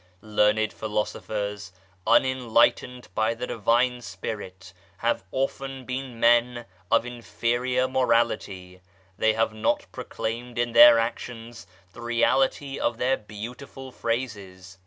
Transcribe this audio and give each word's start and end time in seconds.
Learned 0.23 0.73
philosophers, 0.73 1.71
unenlightened 2.07 3.07
by 3.13 3.35
the 3.35 3.45
Divine 3.45 4.01
Spirit, 4.01 4.73
have 4.97 5.23
often 5.31 5.85
been 5.85 6.19
men 6.19 6.65
of 6.89 7.05
inferior 7.05 7.87
morality; 7.87 8.81
they 9.19 9.33
have 9.33 9.53
not 9.53 9.85
proclaimed 9.91 10.57
in 10.57 10.71
their 10.71 10.97
actions 10.97 11.67
the 11.93 12.01
reality 12.01 12.79
of 12.79 12.97
their 12.97 13.15
beautiful 13.15 13.91
phrases. 13.91 14.79